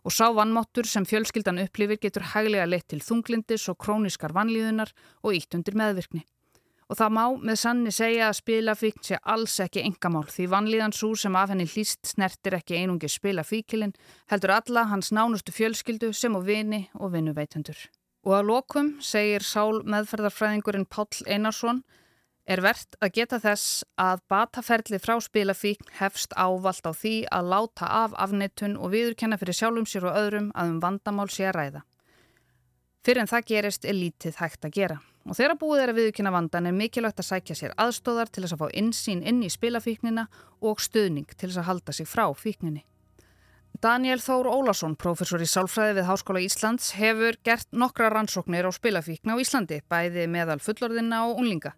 og 0.03 0.15
sá 0.15 0.29
vannmáttur 0.33 0.87
sem 0.87 1.05
fjölskyldan 1.05 1.61
upplifir 1.63 1.99
getur 2.01 2.27
hæglega 2.33 2.67
leitt 2.67 2.87
til 2.91 3.01
þunglindis 3.03 3.67
og 3.71 3.79
króniskar 3.83 4.33
vannlíðunar 4.35 4.91
og 5.23 5.35
ítt 5.35 5.55
undir 5.57 5.77
meðvirkni. 5.77 6.23
Og 6.89 6.97
það 6.97 7.13
má 7.13 7.25
með 7.45 7.59
sanni 7.61 7.91
segja 7.93 8.29
að 8.31 8.39
spilafíkn 8.39 9.05
sé 9.05 9.19
alls 9.21 9.59
ekki 9.61 9.83
engamál 9.85 10.25
því 10.25 10.47
vannlíðansú 10.55 11.11
sem 11.21 11.37
af 11.37 11.53
henni 11.53 11.67
hlýst 11.69 12.15
snertir 12.15 12.57
ekki 12.57 12.79
einungi 12.79 13.11
spilafíkilinn 13.11 13.93
heldur 14.31 14.55
alla 14.55 14.87
hans 14.89 15.13
nánustu 15.13 15.53
fjölskyldu 15.53 16.09
sem 16.17 16.35
og 16.35 16.47
vini 16.49 16.87
og 16.97 17.13
vinnuveitundur. 17.13 17.77
Og 18.27 18.35
að 18.35 18.49
lokum 18.49 18.91
segir 19.03 19.45
sál 19.47 19.79
meðferðarfræðingurinn 19.87 20.87
Páll 20.91 21.23
Einarsson 21.27 21.83
er 22.49 22.63
verðt 22.65 22.97
að 22.99 23.13
geta 23.19 23.39
þess 23.43 23.83
að 24.01 24.23
bataferli 24.31 24.99
frá 24.99 25.15
spilafíkn 25.21 25.93
hefst 25.99 26.33
ávalt 26.33 26.89
á 26.89 26.91
því 26.91 27.13
að 27.31 27.51
láta 27.53 27.91
af 28.03 28.15
afnettun 28.17 28.75
og 28.79 28.91
viðurkenna 28.95 29.37
fyrir 29.39 29.55
sjálfum 29.55 29.87
sér 29.87 30.09
og 30.09 30.17
öðrum 30.17 30.49
að 30.55 30.73
um 30.73 30.81
vandamál 30.83 31.29
sé 31.29 31.45
að 31.47 31.55
ræða. 31.59 31.83
Fyrir 33.05 33.23
en 33.23 33.31
það 33.31 33.47
gerist 33.53 33.85
er 33.85 33.95
lítið 33.95 34.41
hægt 34.41 34.65
að 34.65 34.75
gera 34.75 34.99
og 35.29 35.37
þegar 35.37 35.59
búið 35.61 35.83
er 35.83 35.91
að 35.91 35.99
viðurkenna 35.99 36.33
vandan 36.33 36.67
er 36.69 36.75
mikilvægt 36.75 37.21
að 37.21 37.27
sækja 37.29 37.57
sér 37.57 37.75
aðstóðar 37.79 38.31
til 38.33 38.43
þess 38.43 38.55
að 38.55 38.63
fá 38.63 38.77
insýn 38.81 39.21
inn 39.27 39.43
í 39.45 39.51
spilafíknina 39.53 40.25
og 40.65 40.81
stuðning 40.81 41.29
til 41.35 41.51
þess 41.51 41.61
að 41.61 41.69
halda 41.69 41.95
sig 41.95 42.09
frá 42.09 42.25
fíkninni. 42.33 42.81
Daniel 43.79 44.19
Þór 44.19 44.49
Ólason, 44.51 44.97
professor 44.99 45.39
í 45.39 45.45
sálfræði 45.47 46.01
við 46.01 46.07
Háskóla 46.09 46.41
Íslands, 46.43 46.89
hefur 46.99 47.37
gert 47.47 47.69
nokkra 47.71 48.09
rannsóknir 48.11 48.67
á 48.67 48.75
spilafíkna 48.75 49.37
á 49.37 49.39
Íslandi, 49.39 49.77
bæði 49.87 50.25
meðal 50.27 50.57
fullorðina 50.59 51.21
og 51.29 51.39
unlinga. 51.39 51.71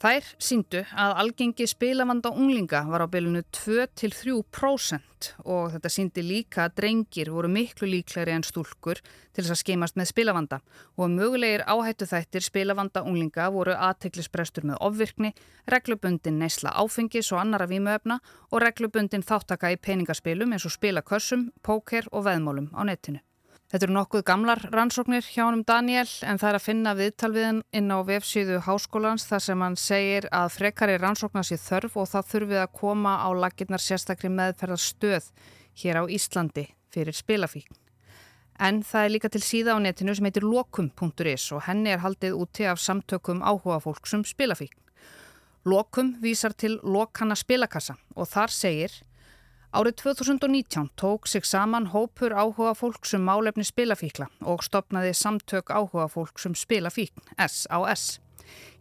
Þær 0.00 0.24
síndu 0.40 0.80
að 0.96 1.18
algengi 1.20 1.66
spilavanda 1.68 2.30
unglinga 2.32 2.86
var 2.88 3.02
á 3.04 3.12
bylunu 3.12 3.42
2-3% 3.52 5.28
og 5.44 5.74
þetta 5.74 5.90
síndi 5.92 6.24
líka 6.24 6.62
að 6.64 6.78
drengir 6.78 7.28
voru 7.28 7.50
miklu 7.52 7.90
líklæri 7.90 8.32
en 8.32 8.46
stúlkur 8.48 9.02
til 9.04 9.44
þess 9.44 9.52
að 9.52 9.60
skeimast 9.60 10.00
með 10.00 10.08
spilavanda 10.14 10.62
og 10.96 11.12
mögulegir 11.12 11.66
áhættu 11.68 12.08
þættir 12.08 12.48
spilavanda 12.48 13.04
unglinga 13.04 13.52
voru 13.52 13.76
aðteklisbrestur 13.76 14.70
með 14.72 14.80
ofvirkni, 14.88 15.34
reglubundin 15.68 16.40
neysla 16.40 16.72
áfengis 16.80 17.28
og 17.34 17.44
annara 17.44 17.68
vímuöfna 17.68 18.22
og 18.48 18.64
reglubundin 18.64 19.20
þáttaka 19.20 19.76
í 19.76 19.76
peningaspilum 19.76 20.56
eins 20.56 20.64
og 20.64 20.78
spilakössum, 20.80 21.50
póker 21.60 22.08
og 22.08 22.24
veðmálum 22.24 22.72
á 22.72 22.88
netinu. 22.88 23.20
Þetta 23.70 23.86
eru 23.86 23.94
nokkuð 23.94 24.22
gamlar 24.26 24.60
rannsóknir 24.72 25.22
hjá 25.22 25.44
hann 25.44 25.60
um 25.60 25.62
Daniel 25.62 26.08
en 26.26 26.40
það 26.42 26.48
er 26.48 26.56
að 26.58 26.64
finna 26.64 26.94
viðtalviðin 26.98 27.58
inn 27.78 27.92
á 27.94 28.02
vefsíðu 28.02 28.56
háskólans 28.66 29.28
þar 29.28 29.44
sem 29.44 29.60
hann 29.62 29.76
segir 29.78 30.24
að 30.34 30.48
frekari 30.56 30.96
rannsóknar 30.98 31.46
sé 31.46 31.54
þörf 31.62 32.00
og 32.02 32.08
það 32.10 32.32
þurfið 32.32 32.62
að 32.64 32.72
koma 32.80 33.12
á 33.22 33.30
laginnar 33.30 33.84
sérstakri 33.84 34.26
meðferðar 34.34 34.82
stöð 34.82 35.28
hér 35.84 36.00
á 36.02 36.04
Íslandi 36.10 36.64
fyrir 36.90 37.14
spilafíkn. 37.14 37.78
En 38.58 38.82
það 38.82 39.06
er 39.06 39.14
líka 39.14 39.30
til 39.30 39.44
síða 39.46 39.78
á 39.78 39.82
netinu 39.86 40.16
sem 40.18 40.26
heitir 40.26 40.48
lokum.is 40.50 41.46
og 41.54 41.62
henni 41.68 41.94
er 41.94 42.02
haldið 42.02 42.42
úti 42.42 42.66
af 42.66 42.82
samtökum 42.82 43.38
áhuga 43.38 43.78
fólksum 43.86 44.26
spilafíkn. 44.26 44.82
Lokum 45.70 46.16
vísar 46.18 46.58
til 46.58 46.80
lokana 46.82 47.38
spilakassa 47.38 47.94
og 48.18 48.26
þar 48.34 48.50
segir 48.50 48.98
Árið 49.70 49.94
2019 50.02 50.90
tók 50.98 51.26
sig 51.26 51.44
saman 51.46 51.86
hópur 51.86 52.32
áhuga 52.34 52.72
fólksum 52.74 53.22
málefni 53.22 53.62
spilafíkla 53.62 54.26
og 54.42 54.64
stopnaði 54.66 55.12
samtök 55.14 55.70
áhuga 55.70 56.08
fólksum 56.10 56.56
spilafíkn, 56.58 57.22
SAS. 57.46 58.18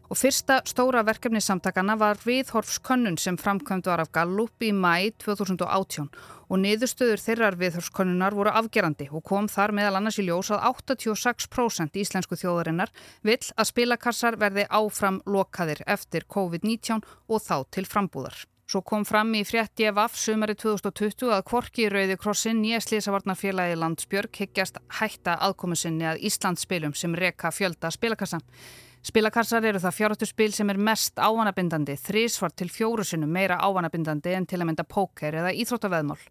Og 0.10 0.18
fyrsta 0.18 0.64
stóra 0.66 1.06
verkefni 1.06 1.44
samtakana 1.46 1.94
var 1.94 2.18
viðhorfskönnun 2.26 3.22
sem 3.22 3.38
framkvæmt 3.38 3.86
var 3.86 4.02
af 4.02 4.10
Gallup 4.12 4.66
í 4.66 4.74
mæ 4.74 5.14
2018 5.22 6.10
og 6.50 6.58
niðurstöður 6.66 7.22
þeirrar 7.22 7.62
viðhorfskönnunar 7.62 8.34
voru 8.34 8.50
afgerandi 8.50 9.12
og 9.14 9.22
kom 9.30 9.46
þar 9.46 9.78
meðal 9.78 10.02
annars 10.02 10.18
í 10.18 10.26
ljós 10.26 10.50
að 10.50 10.72
86% 10.74 12.02
íslensku 12.02 12.34
þjóðarinnar 12.34 12.90
vill 13.22 13.44
að 13.54 13.76
spilakassar 13.76 14.42
verði 14.42 14.66
áfram 14.66 15.22
lokaðir 15.30 15.86
eftir 15.86 16.26
COVID-19 16.26 17.06
og 17.30 17.46
þá 17.46 17.60
til 17.70 17.86
frambúðar. 17.86 18.50
Svo 18.70 18.84
kom 18.86 19.02
fram 19.02 19.32
í 19.34 19.40
frétti 19.42 19.88
af 19.90 19.98
af 19.98 20.18
sumari 20.22 20.54
2020 20.54 21.32
að 21.34 21.40
Kvorki 21.50 21.88
Rauði 21.90 22.18
Krossin 22.22 22.60
nýja 22.62 22.78
slísavarnarfélagi 22.86 23.80
Landsbjörg 23.82 24.38
higgjast 24.44 24.78
hætta 25.00 25.40
aðkomusinni 25.48 26.06
að 26.06 26.22
Íslandsspilum 26.30 26.94
sem 26.94 27.16
reka 27.18 27.50
fjölda 27.50 27.90
spilakassa. 27.90 28.38
Spilakassar 29.02 29.66
eru 29.66 29.82
það 29.82 29.96
fjárhættu 29.98 30.30
spil 30.30 30.54
sem 30.54 30.70
er 30.70 30.78
mest 30.78 31.18
ávanabindandi, 31.18 31.96
þrísvart 31.98 32.60
til 32.62 32.70
fjórusunum 32.70 33.34
meira 33.34 33.58
ávanabindandi 33.58 34.38
en 34.38 34.46
til 34.46 34.62
að 34.62 34.70
mynda 34.70 34.86
póker 34.86 35.40
eða 35.42 35.56
íþróttaveðmál. 35.64 36.22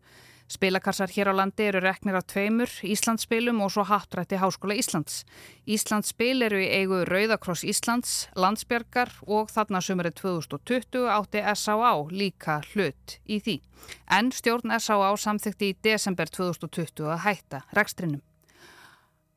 Spilakarsar 0.49 1.11
hér 1.13 1.29
á 1.29 1.35
landi 1.37 1.67
eru 1.69 1.83
reknir 1.85 2.17
af 2.17 2.25
tveimur, 2.33 2.71
Íslandsspilum 2.81 3.59
og 3.61 3.69
svo 3.75 3.83
hattrætti 3.85 4.39
Háskóla 4.41 4.79
Íslands. 4.81 5.27
Íslandsspil 5.69 6.41
eru 6.47 6.57
í 6.57 6.71
eigu 6.73 7.03
Rauðakross 7.05 7.67
Íslands, 7.69 8.31
Landsbjörgar 8.33 9.13
og 9.29 9.53
þarna 9.53 9.83
sumarið 9.85 10.15
2020 10.23 11.05
átti 11.13 11.43
S.A.A. 11.53 11.91
líka 12.09 12.63
hlut 12.71 13.19
í 13.29 13.43
því. 13.45 13.59
En 14.09 14.33
stjórn 14.33 14.73
S.A.A. 14.79 15.11
samþykti 15.21 15.69
í 15.69 15.77
desember 15.85 16.33
2020 16.33 17.13
að 17.13 17.23
hætta 17.27 17.61
rekstrinum. 17.77 18.25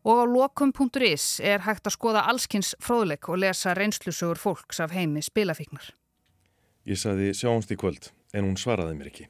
Og 0.08 0.24
á 0.24 0.26
lokum.is 0.32 1.28
er 1.44 1.68
hægt 1.68 1.92
að 1.92 1.98
skoða 1.98 2.24
allskynns 2.32 2.72
fróðleik 2.80 3.28
og 3.28 3.44
lesa 3.44 3.76
reynslusugur 3.76 4.40
fólks 4.40 4.80
af 4.80 4.96
heimi 4.96 5.20
spilafíknar. 5.20 5.92
Ég 6.88 6.98
saði 6.98 7.36
sjáumst 7.36 7.76
í 7.76 7.78
kvöld 7.78 8.14
en 8.32 8.48
hún 8.48 8.56
svaraði 8.58 8.96
mér 8.96 9.12
ekki. 9.12 9.28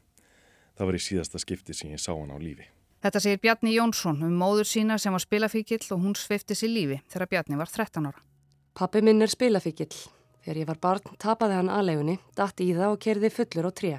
Það 0.81 0.87
var 0.89 0.95
í 0.97 0.99
síðasta 1.05 1.37
skipti 1.37 1.73
sem 1.77 1.91
ég 1.93 1.99
sá 2.01 2.09
hann 2.09 2.31
á 2.33 2.41
lífi. 2.41 2.63
Þetta 3.05 3.19
segir 3.21 3.39
Bjarni 3.43 3.75
Jónsson 3.75 4.23
um 4.25 4.31
móður 4.33 4.65
sína 4.65 4.95
sem 4.97 5.13
var 5.13 5.21
spilafíkill 5.21 5.83
og 5.93 5.99
hún 6.01 6.15
svifti 6.17 6.55
sér 6.57 6.71
lífi 6.73 6.97
þegar 7.05 7.29
Bjarni 7.29 7.59
var 7.59 7.69
13 7.69 8.07
ára. 8.09 8.23
Pappi 8.73 9.03
minn 9.05 9.21
er 9.21 9.29
spilafíkill. 9.29 9.93
Þegar 10.41 10.57
ég 10.57 10.69
var 10.71 10.79
barn 10.81 11.19
tapaði 11.21 11.59
hann 11.59 11.69
aðlegunni, 11.69 12.17
dætti 12.33 12.71
í 12.71 12.73
það 12.73 12.95
og 12.95 12.97
kerði 13.05 13.29
fullur 13.29 13.69
á 13.69 13.71
tré. 13.77 13.93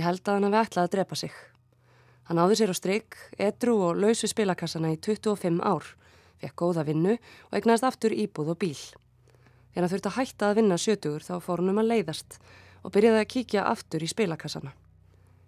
Ég 0.00 0.08
held 0.08 0.24
að 0.24 0.38
hann 0.38 0.48
hafi 0.48 0.62
ætlað 0.62 0.88
að 0.88 0.92
drepa 0.96 1.20
sig. 1.20 1.38
Hann 2.24 2.40
áði 2.40 2.56
sér 2.62 2.72
á 2.72 2.76
stryk, 2.80 3.18
edru 3.36 3.78
og 3.84 4.00
lausu 4.00 4.32
spilakassana 4.32 4.94
í 4.94 4.96
25 4.96 5.60
ár, 5.60 5.94
fekk 6.40 6.56
góða 6.56 6.86
vinnu 6.88 7.18
og 7.20 7.58
egnaðist 7.60 7.84
aftur 7.90 8.16
íbúð 8.16 8.54
og 8.54 8.62
bíl. 8.64 8.78
Þegar 9.74 9.84
hann 9.84 9.92
þurfti 9.92 10.08
að 10.14 10.20
hætta 10.22 10.48
að 10.48 10.62
vinna 10.62 10.80
sjötugur 10.80 11.28
þá 11.28 11.34
fór 11.44 11.60
hann 11.60 11.74
um 11.74 11.82
að 11.84 11.92
leiðast 11.92 12.40
og 12.80 12.96
byrjaði 12.96 13.26
að 13.26 13.34
kíkja 13.36 13.66
aftur 13.68 14.00
í 14.00 14.08
spilakassana. 14.08 14.72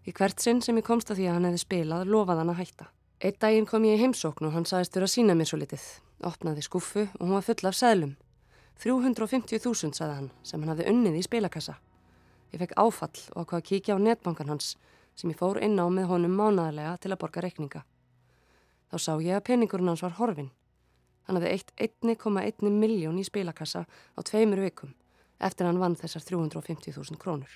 Í 0.04 0.12
hvert 0.12 0.42
sinn 0.42 0.60
sem 0.60 0.76
ég 0.76 0.84
komst 0.84 1.08
að 1.08 1.22
því 1.22 1.26
að 1.28 1.34
hann 1.38 1.46
hefði 1.48 1.60
spilað 1.62 2.10
lofað 2.12 2.40
hann 2.42 2.52
að 2.52 2.58
hætta. 2.60 2.86
Eitt 3.24 3.38
daginn 3.40 3.64
kom 3.64 3.86
ég 3.88 3.96
í 3.96 4.02
heimsókn 4.02 4.44
og 4.44 4.52
hann 4.52 4.66
sagðist 4.68 4.92
fyrir 4.92 5.06
að 5.06 5.12
sína 5.14 5.36
mér 5.38 5.48
svo 5.48 5.58
litið. 5.62 5.84
Opnaði 6.28 6.64
skuffu 6.66 7.06
og 7.06 7.22
hún 7.22 7.32
var 7.38 7.46
full 7.46 7.70
af 7.70 7.78
seglum. 7.78 8.10
350.000 8.84 9.96
sagði 9.96 10.18
hann 10.18 10.28
sem 10.44 10.60
hann 10.60 10.74
hafði 10.74 10.90
unnið 10.92 11.16
í 11.16 11.24
spilakassa. 11.24 11.78
Ég 12.52 12.60
fekk 12.60 12.76
áfall 12.76 13.16
og 13.32 13.46
ákvað 13.46 13.62
að 13.62 13.66
kíkja 13.70 13.96
á 13.96 14.04
netbankan 14.04 14.52
hans 14.52 14.74
sem 15.16 15.32
ég 15.32 15.40
fór 15.40 15.62
inn 15.64 15.80
á 15.80 15.88
með 15.88 16.10
honum 16.12 16.36
mánaðarlega 16.36 16.98
til 17.00 17.14
að 17.14 17.20
borga 17.24 17.46
rekninga. 17.46 17.84
Þá 18.92 18.96
sá 19.00 19.12
ég 19.24 19.38
að 19.38 19.46
peningurinn 19.48 19.88
hans 19.88 20.04
var 20.04 20.18
horfin. 20.20 20.52
Hann 21.24 21.40
hafði 21.40 21.54
eitt 21.80 22.04
1,1 22.04 22.68
miljón 22.68 23.16
í 23.16 23.24
spilakassa 23.24 23.86
á 23.88 24.20
tveimur 24.20 24.60
vikum 24.60 24.92
eftir 25.40 25.66
hann 25.66 25.80
vann 25.80 25.96
þessar 25.96 26.22
350.000 26.28 27.16
krónur. 27.20 27.50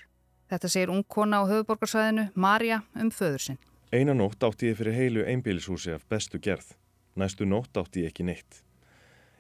Þetta 0.49 0.69
segir 0.73 0.93
ung 0.93 1.05
kona 1.05 1.43
á 1.43 1.49
höfuborgarsvæðinu, 1.49 2.31
Marja, 2.35 2.83
um 2.97 3.11
föður 3.13 3.45
sinn. 3.45 3.59
Einan 3.93 4.21
nótt 4.21 4.45
átti 4.45 4.71
ég 4.71 4.79
fyrir 4.79 4.97
heilu 4.97 5.27
einbílishúsi 5.29 5.93
af 5.93 6.07
bestu 6.09 6.41
gerð. 6.41 6.75
Næstu 7.17 7.45
nótt 7.49 7.77
átti 7.77 8.05
ég 8.05 8.13
ekki 8.13 8.25
neitt. 8.25 8.63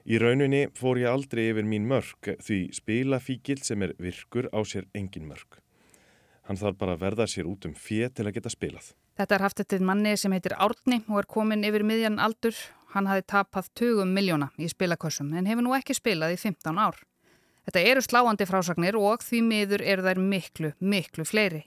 Í 0.09 0.17
rauninni 0.21 0.67
fór 0.77 1.01
ég 1.01 1.11
aldrei 1.11 1.51
yfir 1.51 1.67
mín 1.69 1.89
mörg 1.89 2.31
því 2.41 2.61
spilafíkil 2.77 3.61
sem 3.65 3.83
er 3.85 3.93
virkur 4.01 4.49
á 4.53 4.61
sér 4.65 4.89
engin 4.97 5.29
mörg. 5.29 5.61
Hann 6.49 6.57
þarf 6.57 6.79
bara 6.81 6.95
að 6.97 7.03
verða 7.03 7.27
sér 7.29 7.49
út 7.49 7.67
um 7.69 7.75
fér 7.77 8.09
til 8.09 8.25
að 8.25 8.39
geta 8.39 8.53
spilað. 8.53 8.95
Þetta 9.21 9.35
er 9.37 9.45
haft 9.45 9.61
eftir 9.61 9.85
manni 9.85 10.15
sem 10.17 10.33
heitir 10.33 10.57
Árni 10.57 11.03
og 11.11 11.21
er 11.21 11.29
komin 11.29 11.65
yfir 11.69 11.85
miðjan 11.85 12.17
aldur. 12.25 12.57
Hann 12.95 13.09
hafi 13.11 13.27
tapað 13.29 13.69
20 13.77 14.09
miljóna 14.09 14.49
í 14.57 14.69
spilakossum 14.73 15.35
en 15.37 15.49
hefur 15.51 15.67
nú 15.67 15.77
ekki 15.77 15.97
spilað 15.99 16.39
í 16.39 16.41
15 16.41 16.81
ár. 16.81 16.97
Þetta 17.69 17.81
eru 17.85 18.01
sláandi 18.01 18.47
frásagnir 18.49 18.97
og 18.97 19.21
því 19.21 19.39
miður 19.45 19.83
eru 19.85 20.05
þær 20.07 20.19
miklu, 20.25 20.69
miklu 20.81 21.27
fleiri. 21.29 21.67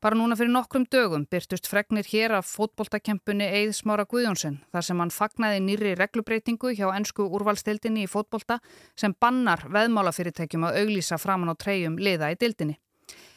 Bara 0.00 0.16
núna 0.16 0.32
fyrir 0.32 0.48
nokkrum 0.48 0.86
dögum 0.88 1.26
byrtust 1.28 1.68
fregnir 1.68 2.08
hér 2.08 2.38
af 2.38 2.48
fótboltakempunni 2.48 3.50
Eið 3.58 3.74
Smára 3.76 4.06
Guðjónsson 4.08 4.56
þar 4.72 4.86
sem 4.86 5.02
hann 5.04 5.12
fagnaði 5.12 5.58
nýri 5.66 5.92
reglubreitingu 6.00 6.72
hjá 6.72 6.86
ennsku 6.94 7.28
úrvalstildinni 7.28 8.06
í 8.06 8.08
fótbolta 8.08 8.62
sem 8.96 9.12
bannar 9.12 9.66
veðmálafyrirtækjum 9.76 10.64
að 10.70 10.80
auglýsa 10.80 11.20
framann 11.20 11.52
á 11.52 11.60
treyjum 11.60 12.00
liða 12.00 12.32
í 12.32 12.40
dildinni. 12.40 12.78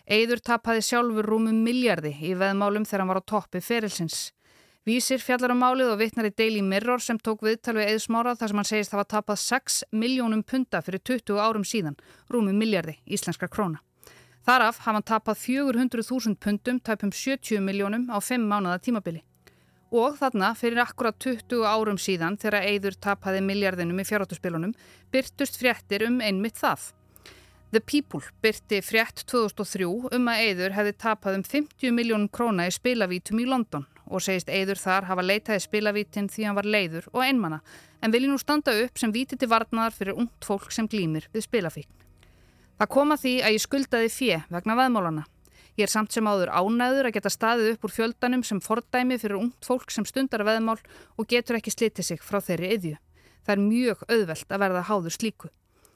Eiður 0.07 0.39
tapaði 0.39 0.87
sjálfur 0.87 1.27
rúmum 1.27 1.59
miljardi 1.67 2.15
í 2.23 2.31
veðmálum 2.39 2.87
þegar 2.87 3.03
hann 3.03 3.11
var 3.11 3.19
á 3.19 3.29
toppi 3.35 3.59
ferilsins. 3.59 4.29
Vísir 4.85 5.17
fjallar 5.17 5.49
á 5.49 5.55
um 5.57 5.63
málið 5.63 5.87
og 5.95 5.97
vittnar 5.97 6.27
í 6.29 6.29
Daily 6.29 6.59
Mirror 6.61 7.01
sem 7.01 7.17
tók 7.17 7.39
viðtal 7.41 7.73
við 7.73 7.87
Eðsmára 7.95 8.35
þar 8.37 8.51
sem 8.51 8.59
hann 8.59 8.67
segist 8.69 8.91
hafa 8.93 9.05
tapað 9.15 9.39
6 9.41 9.77
miljónum 9.97 10.43
punta 10.45 10.77
fyrir 10.85 11.01
20 11.01 11.39
árum 11.41 11.63
síðan, 11.65 11.95
rúmi 12.29 12.53
miljardi 12.53 12.93
íslenskar 13.09 13.49
króna. 13.49 13.81
Þaraf 14.45 14.83
hafa 14.83 14.93
hann 14.93 15.05
tapað 15.09 15.39
400.000 15.41 16.37
puntum, 16.37 16.77
tæpum 16.77 17.09
70 17.09 17.65
miljónum 17.65 18.05
á 18.13 18.21
5 18.21 18.45
mánuða 18.45 18.77
tímabili. 18.85 19.23
Og 19.89 20.19
þarna 20.19 20.51
fyrir 20.53 20.83
akkurat 20.85 21.17
20 21.17 21.65
árum 21.65 21.97
síðan 21.97 22.37
þegar 22.37 22.69
Eður 22.69 22.99
tapaði 23.01 23.41
miljardinum 23.41 23.97
í 23.97 24.05
fjárhátuspilunum 24.05 24.77
byrtust 25.09 25.57
fréttir 25.57 26.05
um 26.05 26.21
einmitt 26.21 26.61
það. 26.61 26.91
The 27.73 27.81
People 27.81 28.21
byrti 28.45 28.83
frétt 28.85 29.25
2003 29.25 29.89
um 30.13 30.29
að 30.29 30.45
Eður 30.45 30.77
hefði 30.77 30.95
tapað 31.07 31.41
um 31.41 31.49
50 31.57 31.97
miljónum 31.97 32.29
króna 32.29 32.69
í 32.69 32.77
spilavítum 32.77 33.41
í 33.41 33.49
London 33.49 33.89
og 34.07 34.21
segist 34.21 34.49
Eidur 34.49 34.79
þar 34.79 35.07
hafa 35.09 35.25
leitaði 35.25 35.63
spilavítin 35.63 36.29
því 36.31 36.47
hann 36.47 36.57
var 36.57 36.67
leiður 36.69 37.07
og 37.13 37.21
einmana 37.25 37.61
en 38.01 38.13
vilji 38.13 38.29
nú 38.29 38.37
standa 38.41 38.73
upp 38.83 38.99
sem 39.01 39.13
víti 39.13 39.37
til 39.39 39.49
varnaðar 39.49 39.95
fyrir 39.95 40.19
ungt 40.19 40.45
fólk 40.45 40.71
sem 40.73 40.87
glýmir 40.89 41.25
við 41.33 41.47
spilafíkn. 41.47 41.91
Það 42.77 42.91
koma 42.91 43.17
því 43.17 43.33
að 43.41 43.55
ég 43.55 43.63
skuldaði 43.63 44.11
fjö 44.11 44.37
vegna 44.51 44.77
veðmálana. 44.77 45.25
Ég 45.75 45.87
er 45.87 45.91
samt 45.91 46.13
sem 46.15 46.27
áður 46.27 46.51
ánæður 46.55 47.09
að 47.09 47.15
geta 47.17 47.31
staðið 47.31 47.73
upp 47.73 47.87
úr 47.87 47.93
fjöldanum 47.95 48.43
sem 48.47 48.61
fordæmi 48.63 49.17
fyrir 49.19 49.39
ungt 49.39 49.67
fólk 49.67 49.91
sem 49.91 50.07
stundar 50.07 50.45
veðmál 50.47 50.77
og 51.17 51.27
getur 51.27 51.57
ekki 51.59 51.73
slitið 51.73 52.09
sig 52.09 52.23
frá 52.23 52.39
þeirri 52.43 52.71
yðju. 52.77 52.95
Það 53.43 53.55
er 53.55 53.65
mjög 53.65 54.05
auðvelt 54.07 54.55
að 54.55 54.63
verða 54.63 54.85
háður 54.89 55.15
slíku. 55.17 55.51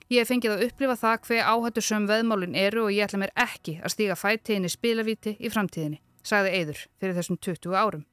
Ég 0.10 0.24
hef 0.24 0.32
fengið 0.32 0.56
að 0.56 0.66
upplifa 0.68 0.98
það 1.00 1.26
hver 1.28 1.50
áhættu 1.54 1.86
söm 1.86 2.10
veðmálin 2.10 2.58
eru 2.58 2.88
og 2.88 2.94
ég 2.96 3.06
ætla 3.06 3.22
mér 3.22 3.36
ekki 3.38 3.80
að 3.84 3.94
stíga 3.94 4.18
fætiðinni 4.20 4.72
spilavíti 4.74 5.36
í 5.38 5.52
framtíðinni 5.54 6.02
sagði 6.24 6.56
Eidur 6.60 6.82
fyrir 7.00 7.18
þessum 7.18 7.38
20 7.38 7.76
árum. 7.76 8.06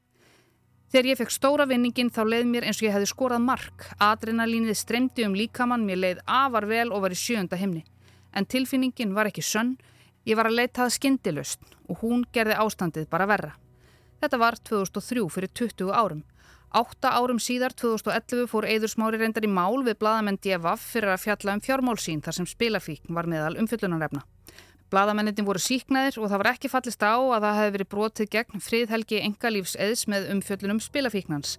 Þegar 0.87 1.09
ég 1.09 1.19
fekk 1.19 1.33
stóra 1.35 1.65
vinningin 1.67 2.09
þá 2.15 2.21
leið 2.23 2.45
mér 2.47 2.65
eins 2.67 2.79
og 2.79 2.87
ég 2.87 2.93
hefði 2.95 3.09
skorað 3.11 3.43
mark. 3.43 3.89
Adrenalínið 3.99 4.77
stremdi 4.79 5.25
um 5.27 5.35
líkamann, 5.35 5.83
mér 5.83 5.99
leið 5.99 6.21
afar 6.23 6.67
vel 6.69 6.93
og 6.95 7.03
var 7.03 7.11
í 7.11 7.19
sjönda 7.19 7.59
himni. 7.59 7.83
En 8.31 8.47
tilfinningin 8.47 9.11
var 9.17 9.27
ekki 9.27 9.43
sönn, 9.43 9.75
ég 10.23 10.39
var 10.39 10.47
að 10.47 10.61
leitað 10.61 10.93
skindilust 10.95 11.59
og 11.91 11.99
hún 12.05 12.23
gerði 12.31 12.55
ástandið 12.63 13.09
bara 13.11 13.27
verra. 13.27 13.53
Þetta 14.21 14.39
var 14.39 14.55
2003 14.63 15.27
fyrir 15.33 15.51
20 15.59 15.91
árum. 15.91 16.23
Átta 16.75 17.13
árum 17.15 17.39
síðar, 17.39 17.75
2011, 17.75 18.47
fór 18.51 18.67
Eðursmári 18.67 19.19
reyndar 19.19 19.45
í 19.45 19.51
mál 19.51 19.83
við 19.83 19.99
bladamenn 20.01 20.39
DFF 20.39 20.87
fyrir 20.93 21.13
að 21.13 21.23
fjalla 21.23 21.55
um 21.55 21.61
fjármálsín 21.63 22.23
þar 22.23 22.35
sem 22.39 22.47
spilafíkn 22.47 23.15
var 23.15 23.27
meðal 23.27 23.55
umfyllunarefna. 23.59 24.23
Bladamennin 24.87 25.43
voru 25.43 25.59
síknaðir 25.59 26.15
og 26.21 26.29
það 26.31 26.39
var 26.39 26.49
ekki 26.53 26.69
fallist 26.71 27.01
á 27.03 27.19
að 27.19 27.43
það 27.43 27.57
hefði 27.59 27.73
verið 27.75 27.89
brotið 27.91 28.29
gegn 28.37 28.63
friðhelgi 28.63 29.19
engalífs 29.25 29.75
eðs 29.83 30.05
með 30.07 30.29
umfjöllunum 30.31 30.79
spilafíknans. 30.79 31.57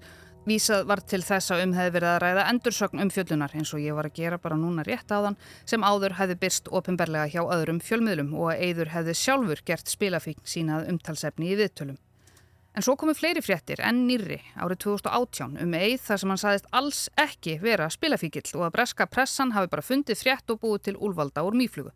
Vísað 0.49 0.87
var 0.89 1.03
til 1.05 1.21
þess 1.21 1.53
að 1.53 1.67
um 1.67 1.75
hefði 1.77 1.93
verið 1.99 2.09
að 2.15 2.21
ræða 2.23 2.47
endursögn 2.55 3.03
umfjöllunar 3.05 3.53
eins 3.59 3.75
og 3.77 3.83
ég 3.85 3.97
var 3.99 4.09
að 4.09 4.17
gera 4.17 4.39
bara 4.41 4.57
núna 4.57 4.85
rétt 4.87 5.13
á 5.13 5.21
þann 5.21 5.37
sem 5.69 5.85
áður 5.85 6.17
hefði 6.23 6.39
byrst 6.41 6.71
ofinberlega 6.73 7.29
hjá 7.35 7.43
öðrum 7.45 7.83
fjölmiðlum 7.85 8.33
og 8.33 8.55
að 8.55 8.63
Eður 8.71 8.93
hefði 8.95 9.17
sjálfur 9.21 9.65
gert 9.69 9.93
spilafíkn 9.93 10.49
sínað 10.49 10.89
umtalsefni 10.89 11.53
í 11.53 11.59
viðtölum. 11.61 12.01
En 12.73 12.85
svo 12.87 12.95
komu 12.97 13.13
fleiri 13.13 13.43
fréttir 13.45 13.81
enn 13.85 14.07
nýri 14.09 14.39
árið 14.57 14.85
2018 14.87 15.61
um 15.65 15.73
Eið 15.77 16.01
þar 16.07 16.23
sem 16.23 16.33
hann 16.33 16.41
saðist 16.41 16.69
alls 16.81 17.05
ekki 17.19 17.59
vera 17.61 17.89
spilafíkill 17.93 18.49
og 18.55 18.69
að 18.69 18.75
breska 18.79 19.09
pressan 19.11 19.53
hafi 19.53 19.69
bara 19.73 19.85
fundið 19.85 20.23
frétt 20.23 20.53
og 20.55 20.63
búið 20.63 20.85
til 20.89 20.97
úlvalda 20.97 21.45
úr 21.45 21.59
mýflugu. 21.59 21.93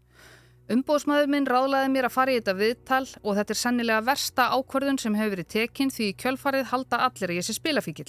Umbóðsmaður 0.71 1.31
minn 1.33 1.47
ráðlaði 1.50 1.88
mér 1.90 2.07
að 2.07 2.14
fara 2.14 2.33
í 2.33 2.37
þetta 2.38 2.52
viðtal 2.54 3.04
og 3.26 3.35
þetta 3.35 3.52
er 3.52 3.59
sannilega 3.59 4.04
versta 4.07 4.45
ákvörðun 4.54 5.00
sem 5.02 5.16
hefur 5.19 5.33
verið 5.35 5.49
tekinn 5.50 5.90
því 5.90 6.07
kjölfarið 6.23 6.69
halda 6.71 7.00
allir 7.09 7.33
að 7.33 7.40
ég 7.40 7.47
sé 7.49 7.57
spilafíkil. 7.57 8.07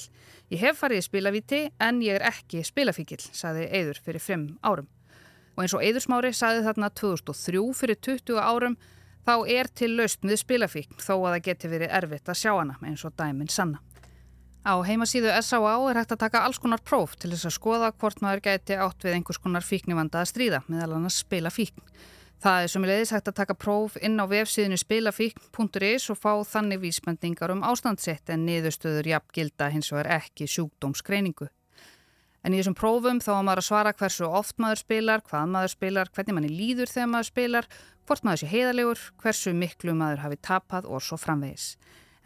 Ég 0.54 0.62
hef 0.62 0.78
farið 0.84 1.02
í 1.02 1.06
spilavíti 1.08 1.62
en 1.82 2.02
ég 2.06 2.20
er 2.20 2.28
ekki 2.30 2.62
spilafíkil, 2.68 3.20
saði 3.34 3.66
Eður 3.74 4.02
fyrir 4.06 4.22
5 4.22 4.46
árum. 4.62 4.92
Og 5.58 5.66
eins 5.66 5.74
og 5.74 5.82
Eðursmári 5.86 6.34
saði 6.38 6.62
þarna 6.68 6.94
2003 6.94 7.66
fyrir 7.82 8.00
20 8.06 8.38
árum 8.38 8.78
þá 9.26 9.36
er 9.50 9.74
til 9.74 9.96
laust 9.98 10.22
með 10.22 10.44
spilafíkn 10.46 11.02
þó 11.02 11.14
að 11.16 11.30
það 11.32 11.44
geti 11.50 11.74
verið 11.74 11.98
erfitt 11.98 12.30
að 12.30 12.42
sjá 12.44 12.54
hana 12.54 12.78
eins 12.86 13.04
og 13.08 13.18
dæminn 13.18 13.50
sanna. 13.50 13.82
Á 14.64 14.80
heimasíðu 14.88 15.34
S.A.A. 15.42 15.76
er 15.90 15.98
hægt 16.00 16.14
að 16.16 16.22
taka 16.22 16.46
alls 16.46 16.62
konar 16.62 16.80
próf 16.86 17.18
til 17.20 17.34
þess 17.34 17.50
að 17.50 17.58
skoða 17.58 17.90
hvort 17.98 18.22
maður 18.24 18.46
geti 18.46 18.78
átt 18.80 19.04
við 19.04 19.18
einhvers 19.18 19.42
konar 19.44 19.66
fíknivanda 19.66 20.22
að 20.22 20.30
stríða 20.32 20.62
meðal 20.70 20.94
annars 21.02 21.18
spila 21.26 21.52
fíkn. 21.52 21.82
Það 22.44 22.66
er 22.66 22.84
leiðis 22.84 23.12
hægt 23.16 23.30
að 23.32 23.36
taka 23.38 23.56
próf 23.56 23.94
inn 24.04 24.20
á 24.20 24.28
vefsíðinu 24.28 24.76
spilafíkn.is 24.76 26.10
og 26.12 26.18
fá 26.20 26.34
þannig 26.44 26.82
vísbendingar 26.82 27.54
um 27.54 27.64
ástandsett 27.64 28.34
en 28.34 28.44
niðurstöður 28.44 29.08
jafn 29.14 29.32
gilda 29.38 29.70
hins 29.72 29.88
vegar 29.94 30.10
ekki 30.18 30.50
sjúkdómsgreiningu. 30.52 31.48
En 32.44 32.52
í 32.52 32.60
þessum 32.60 32.76
prófum 32.76 33.24
þá 33.24 33.32
er 33.38 33.48
maður 33.48 33.64
að 33.64 33.68
svara 33.70 33.96
hversu 33.96 34.28
oft 34.28 34.60
maður 34.60 34.84
spilar, 34.84 35.24
hvað 35.24 35.56
maður 35.56 35.74
spilar, 35.78 36.12
hvernig 36.12 36.36
manni 36.36 36.52
líður 36.52 36.92
þegar 36.92 37.12
maður 37.14 37.32
spilar, 37.32 37.72
hvort 38.04 38.28
maður 38.28 38.44
sé 38.44 38.52
heiðalegur, 38.52 39.08
hversu 39.24 39.56
miklu 39.56 39.96
maður 39.96 40.26
hafi 40.28 40.44
tapað 40.44 40.92
og 40.92 41.08
svo 41.08 41.24
framvegis. 41.24 41.78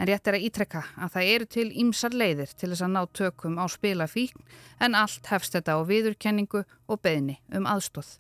En 0.02 0.10
rétt 0.10 0.26
er 0.26 0.40
að 0.40 0.50
ítrekka 0.50 0.88
að 0.98 1.14
það 1.14 1.34
eru 1.36 1.54
til 1.54 1.72
ímsar 1.86 2.18
leiðir 2.18 2.58
til 2.58 2.74
þess 2.74 2.86
að 2.86 2.96
ná 2.98 3.04
tökum 3.14 3.62
á 3.62 3.70
spilafíkn 3.70 4.50
en 4.82 4.98
allt 4.98 5.30
hefst 5.30 5.54
þetta 5.54 5.78
á 5.78 5.86
viðurkenningu 5.86 6.66
og 6.66 7.06
beðni 7.06 7.38
um 7.54 7.70
aðstóð. 7.70 8.18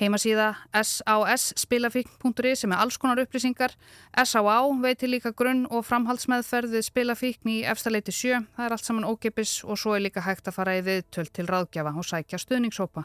Heimasíða 0.00 0.54
sásspilafíkn.is 0.72 2.62
sem 2.62 2.72
er 2.72 2.80
alls 2.80 2.96
konar 2.98 3.20
upplýsingar. 3.20 3.74
S.A.A. 4.16 4.56
veitir 4.80 5.10
líka 5.12 5.34
grunn 5.36 5.66
og 5.68 5.84
framhaldsmeðferð 5.84 6.78
við 6.78 6.86
spilafíkn 6.88 7.52
í 7.52 7.58
efstaleiti 7.68 8.14
sjö. 8.14 8.40
Það 8.56 8.66
er 8.66 8.76
allt 8.76 8.88
saman 8.88 9.08
ókipis 9.08 9.58
og 9.66 9.78
svo 9.78 9.94
er 9.96 10.06
líka 10.06 10.24
hægt 10.24 10.48
að 10.48 10.56
fara 10.56 10.78
í 10.78 10.82
viðtöl 10.86 11.28
til 11.28 11.46
ráðgjafa 11.50 11.92
og 11.92 12.08
sækja 12.08 12.40
stuðningshópa. 12.40 13.04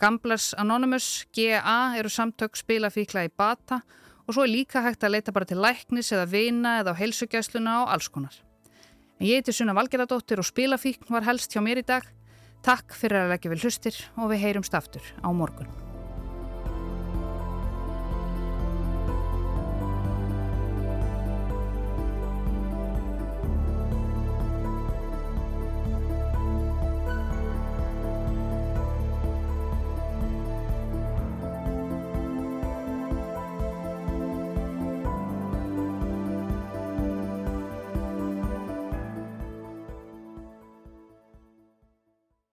Gamblers 0.00 0.52
Anonymous, 0.60 1.26
GA 1.32 1.96
eru 1.96 2.12
samtök 2.12 2.56
spilafíkla 2.56 3.26
í 3.26 3.32
bata 3.32 3.80
og 4.26 4.36
svo 4.36 4.44
er 4.44 4.52
líka 4.52 4.84
hægt 4.84 5.04
að 5.04 5.16
leita 5.16 5.32
bara 5.32 5.48
til 5.48 5.60
læknis 5.60 6.12
eða 6.12 6.28
vina 6.30 6.78
eða 6.80 6.94
á 6.96 7.00
heilsugjæsluna 7.00 7.82
og 7.82 7.92
alls 7.96 8.08
konar. 8.12 8.36
En 9.20 9.28
ég 9.28 9.40
heiti 9.40 9.52
Sunna 9.56 9.76
Valgeradóttir 9.76 10.40
og 10.40 10.48
spilafíkn 10.48 11.12
var 11.12 11.28
helst 11.28 11.52
hjá 11.52 11.64
mér 11.64 11.82
í 11.82 11.86
dag. 11.88 12.04
Takk 12.64 12.92
fyrir 12.96 13.24
að 13.24 13.34
leggja 13.34 13.52
við 13.52 13.64
hlustir 13.64 14.02
og 14.16 14.32
við 14.32 14.44
heyrumst 14.46 14.76
aftur 14.76 15.04
á 15.20 15.28
morgun. 15.32 15.89